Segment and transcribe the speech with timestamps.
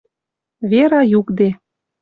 [0.71, 1.49] Вера юкде